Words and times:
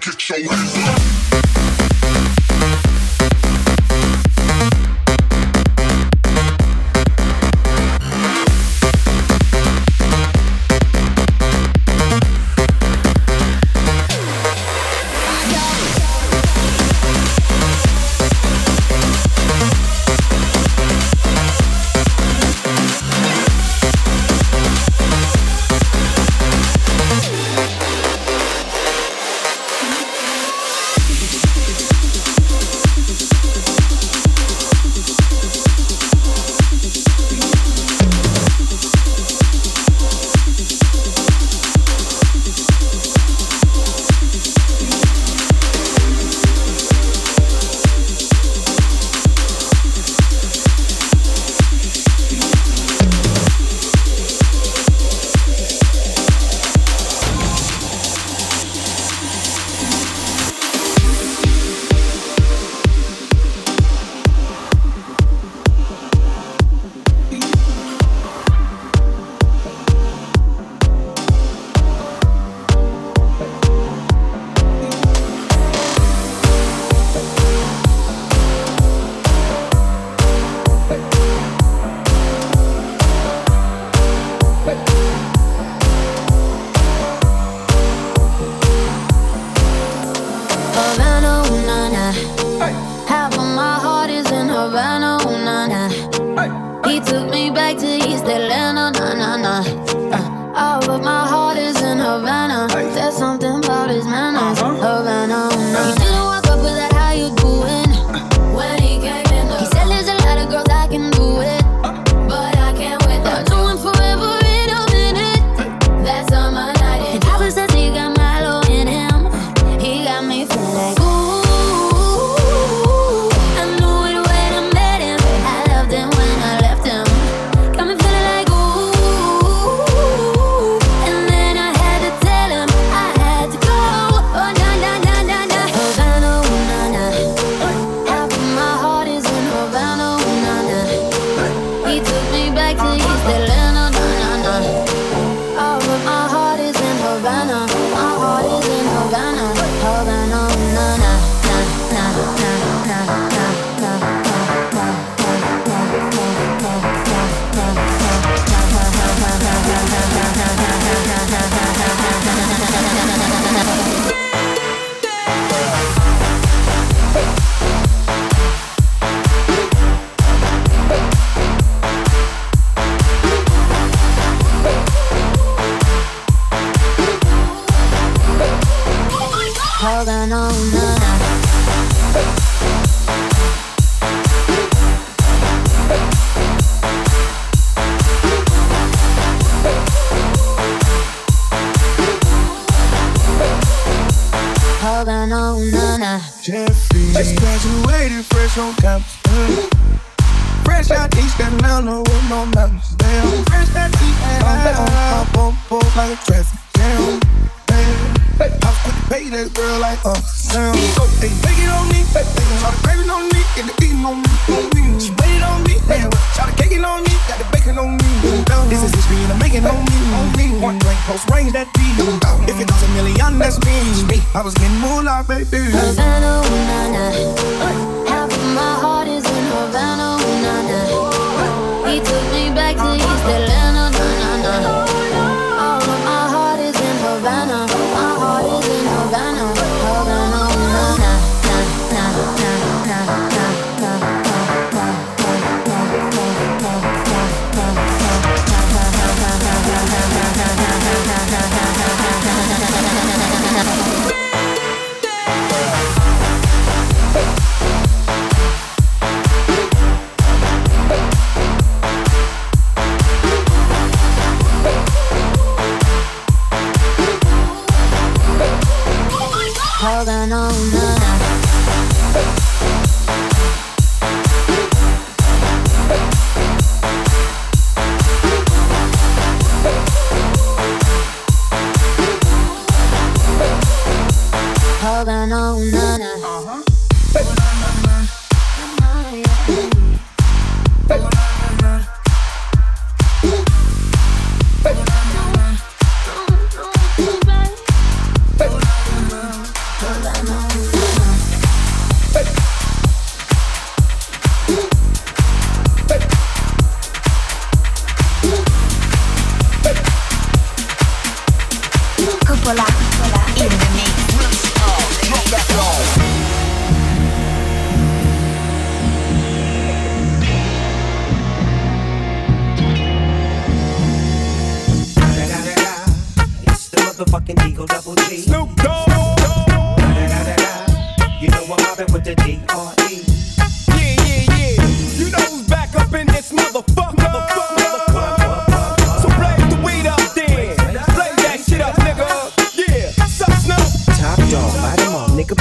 get 0.00 0.28
your 0.28 0.52
hands 0.52 0.74
up. 0.76 1.37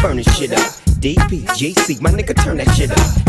Burn 0.08 0.18
this 0.18 0.38
shit 0.38 0.54
up. 0.54 0.60
DP, 1.02 1.44
GC, 1.60 2.02
my 2.02 2.10
nigga 2.12 2.34
turn 2.42 2.58
that 2.58 2.70
shit 2.76 2.92
up. 2.92 3.27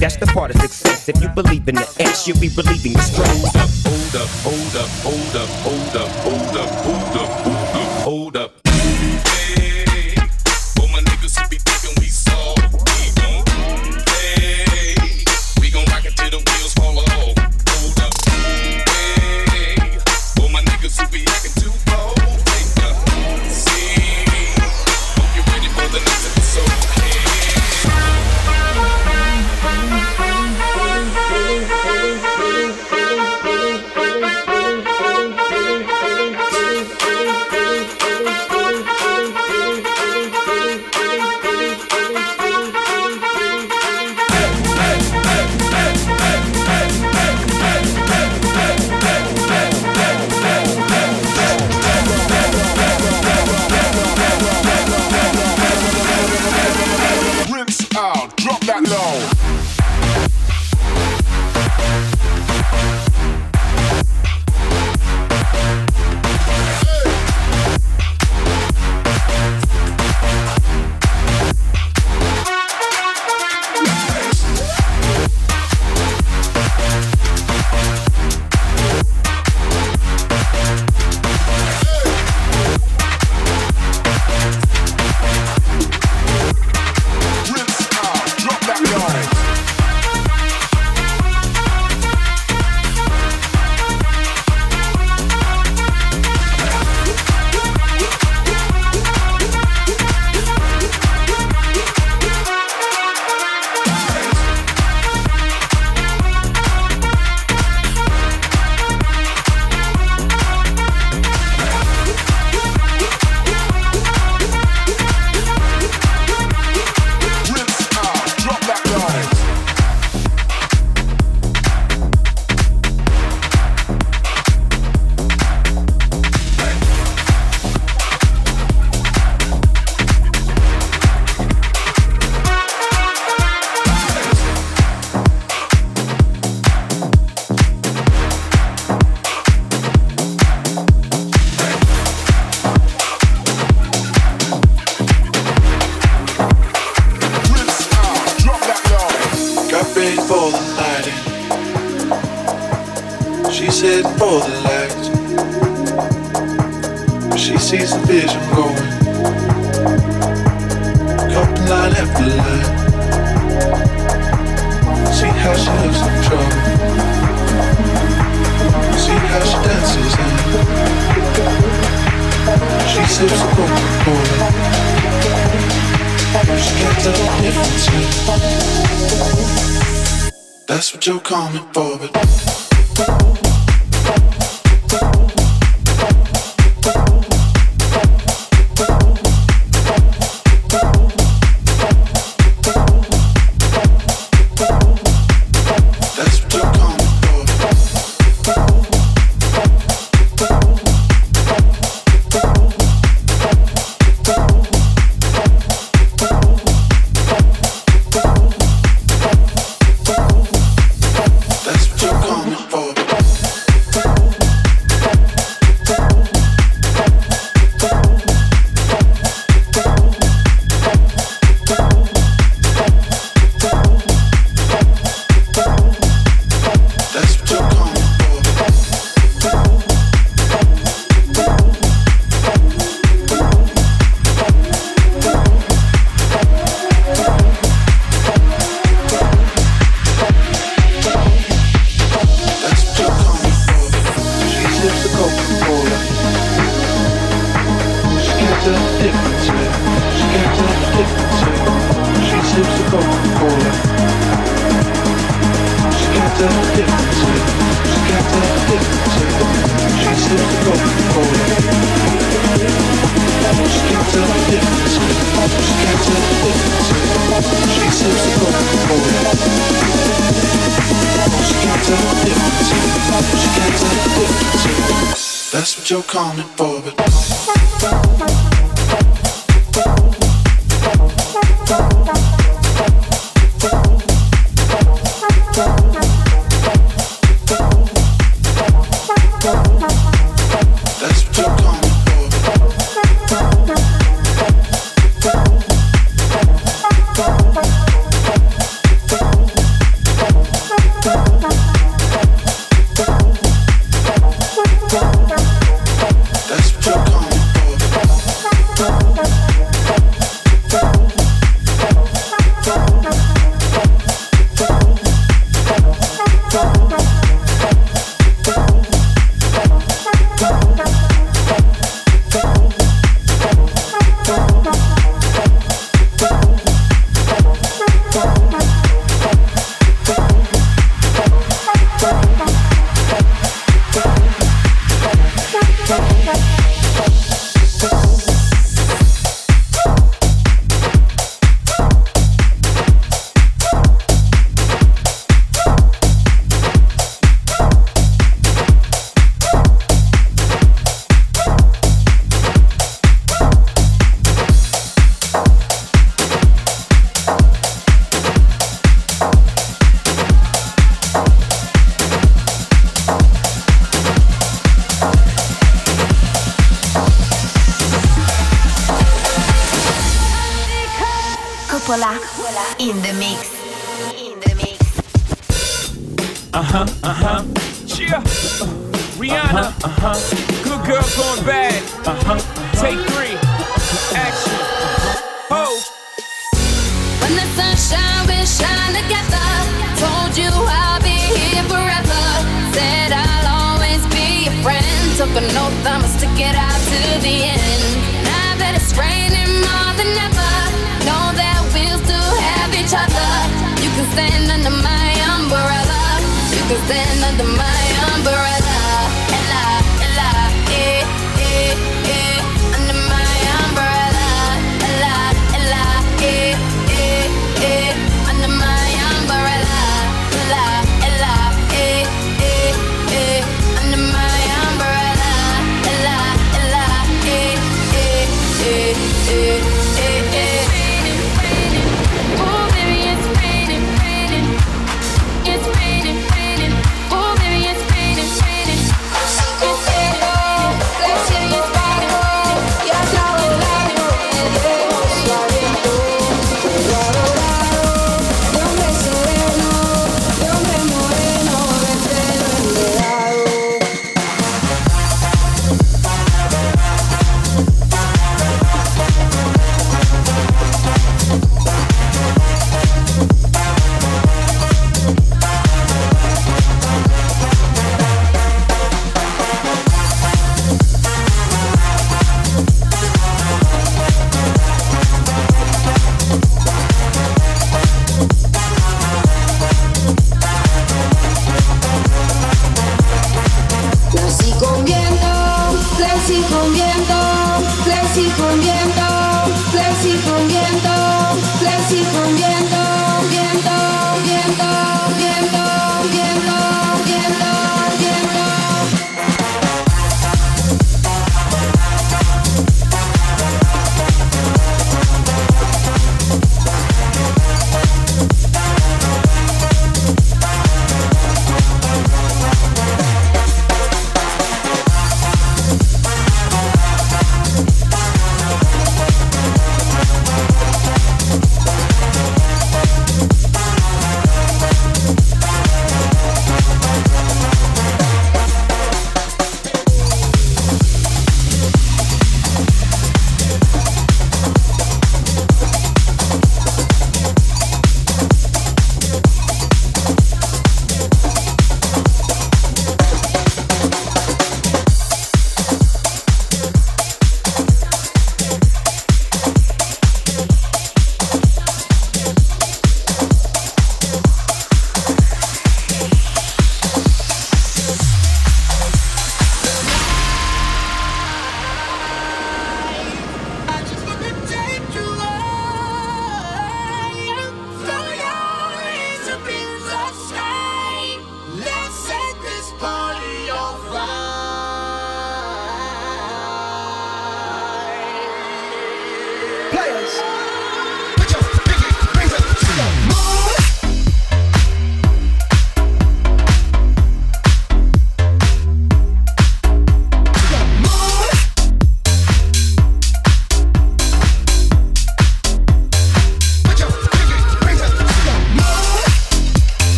that's 0.00 0.16
the 0.16 0.26
part 0.26 0.54
of 0.54 0.60
success. 0.60 1.08
If 1.08 1.22
you 1.22 1.28
believe 1.28 1.68
in 1.68 1.76
the 1.76 1.96
X, 1.98 2.26
you'll 2.26 2.40
be 2.40 2.48
relieving 2.48 2.92
the 2.92 3.00
stress. 3.00 3.28
Hold 3.30 3.56
up, 3.56 4.28
hold 4.42 4.76
up, 4.76 4.88
hold 5.02 5.36
up, 5.36 5.48
hold 5.64 5.96
up, 5.96 6.10
hold 6.24 6.56
up, 6.56 6.70
hold 6.84 7.16
up, 7.16 7.30
hold 7.44 7.56
up, 7.76 8.02
hold 8.02 8.36
up. 8.36 8.52
Hey, 8.64 8.65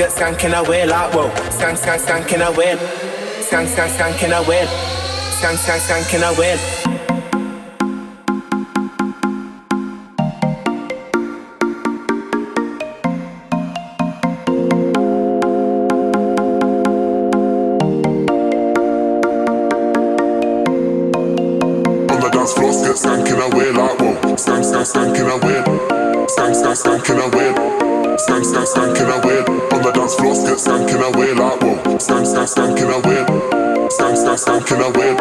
get 0.00 0.10
skanking 0.12 0.56
away 0.58 0.86
like 0.86 1.12
whoa. 1.12 1.28
Skank, 1.50 1.76
skank, 1.76 2.00
skanking 2.00 2.40
away. 2.40 2.74
Skank, 3.44 3.68
skank, 3.68 3.90
skanking 3.96 4.32
away. 4.32 4.64
Skank, 5.36 5.58
skank, 5.60 5.80
skanking 5.86 6.24
away. 6.24 6.56
Skank, 24.40 24.64
skank, 24.64 24.86
skanking 24.90 25.28
away. 25.28 25.60
Skank, 26.32 26.54
skank, 26.54 26.76
skanking 26.82 27.20
away. 27.20 27.52
Skank, 28.16 28.44
skank, 28.44 28.66
skanking 28.66 29.08
away. 29.08 29.19
Dance 30.10 30.20
floors 30.20 30.42
get 30.42 30.58
skanking 30.58 31.14
away 31.14 31.32
like 31.34 31.60
whoa. 31.60 31.76
Skank, 31.98 32.26
skank, 32.26 32.48
skanking 32.50 32.90
away. 32.90 33.22
Skank, 33.90 34.16
skank, 34.18 34.38
skanking 34.42 34.82
away. 34.82 35.14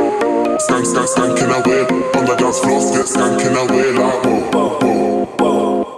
Skank, 0.58 0.84
skank, 0.84 1.08
skanking 1.14 1.54
away. 1.54 1.82
On 2.18 2.26
the 2.26 2.36
dance 2.36 2.60
floors 2.60 2.90
get 2.90 3.06
skanking 3.06 3.56
away 3.56 3.92
like 3.92 4.24
whoa. 4.26 4.50
whoa, 4.50 5.26
whoa. 5.38 5.90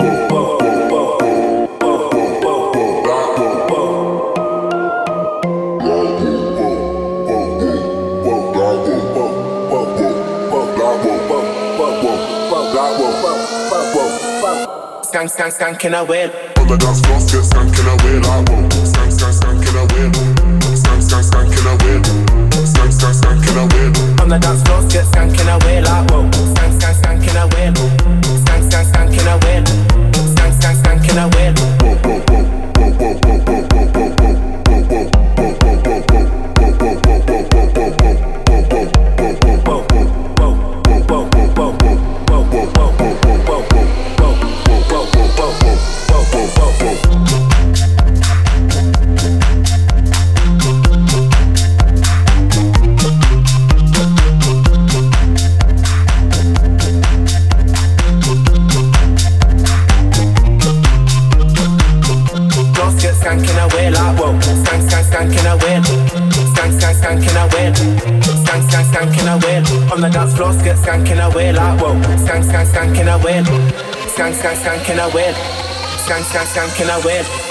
Skank, 15.11 15.29
skank, 15.29 15.51
skanking 15.51 15.99
away. 15.99 16.51
On 16.57 16.67
the 16.67 16.77
dance 16.77 17.01
floor, 17.01 17.19
get 17.19 17.43
skanking 17.43 17.87
away 17.87 18.19
like 18.19 18.49
whoa. 18.49 18.80
On 24.19 24.29
the 24.29 24.39
dance 24.39 24.63
floor, 24.63 24.81
get 24.89 25.05
I 25.15 25.47
away 25.47 25.81
like 25.81 26.09
whoa. 26.09 26.60
can 74.91 74.99
I 74.99 75.07
win? 75.15 75.33
Skank, 76.03 76.25
skank, 76.25 76.47
skank, 76.47 76.75
can 76.75 76.89
I 76.89 76.99
win? 77.05 77.50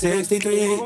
63. 0.00 0.85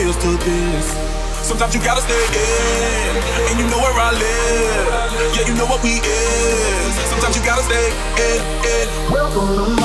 kills 0.00 0.16
to 0.16 0.32
this. 0.44 0.86
Sometimes 1.46 1.74
you 1.74 1.80
gotta 1.82 2.00
stay 2.00 2.24
in, 2.32 3.12
and 3.48 3.58
you 3.60 3.66
know 3.68 3.80
where 3.84 3.92
I 3.92 4.12
live. 4.12 5.36
Yeah, 5.36 5.46
you 5.46 5.54
know 5.54 5.66
what 5.66 5.82
we 5.82 6.00
is. 6.00 6.94
Sometimes 7.10 7.36
you 7.36 7.44
gotta 7.44 7.62
stay 7.62 7.86
in, 8.16 8.40
in. 8.72 9.12
Welcome 9.12 9.79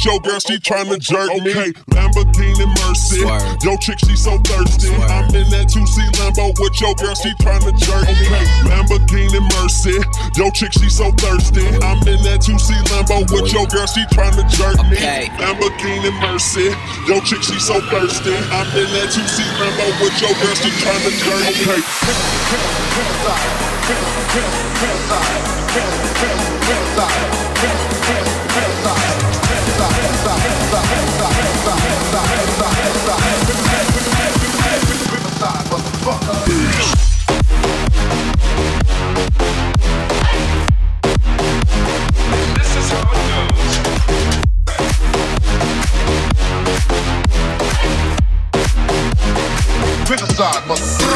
Yo, 0.00 0.18
girl, 0.18 0.40
she 0.40 0.56
tryna 0.56 0.96
jerk 0.98 1.28
me. 1.44 1.52
Okay, 1.52 1.76
Lamborghini 1.92 2.64
Mercy. 2.80 3.20
Swerve. 3.20 3.44
Yo, 3.60 3.76
chick, 3.76 3.98
she 4.00 4.16
so 4.16 4.38
thirsty. 4.48 4.88
Swerve. 4.88 5.12
I'm 5.12 5.28
in 5.36 5.44
that 5.52 5.68
2C 5.68 6.08
Lambo 6.16 6.56
with 6.56 6.80
your 6.80 6.96
girl, 6.96 7.12
she 7.12 7.28
tryna 7.36 7.76
jerk 7.76 8.08
me. 8.08 8.16
Okay, 8.16 8.48
Lamborghini 8.64 9.44
Mercy. 9.60 10.00
Yo, 10.40 10.48
chick, 10.56 10.72
she 10.72 10.88
so 10.88 11.12
thirsty. 11.20 11.68
I'm 11.84 12.00
in 12.08 12.16
that 12.24 12.40
2C 12.40 12.80
Lambo 12.88 13.28
with 13.28 13.52
your 13.52 13.68
girl, 13.68 13.84
she 13.84 14.00
tryna 14.08 14.48
jerk 14.48 14.80
me. 14.88 14.96
Lamborghini 15.36 16.08
Mercy. 16.24 16.72
Yo, 17.04 17.20
chick, 17.20 17.44
she 17.44 17.60
so 17.60 17.76
thirsty. 17.92 18.32
I'm 18.56 18.72
in 18.72 18.88
that 18.96 19.12
2C 19.12 19.44
Lambo 19.60 19.84
with 20.00 20.16
your 20.16 20.32
girl, 20.40 20.56
she 20.56 20.72
tryna 20.80 21.12
jerk 21.12 21.44
me. 21.44 21.60
Okay. 21.60 21.80
Criticize, 22.08 23.52
criticize, 23.84 24.32
criticize, 24.32 25.44
criticize, 25.76 26.08
criticize, 26.16 27.36
criticize. 27.60 27.99
genocide 50.20 50.66
must 50.66 51.00
cease. 51.00 51.09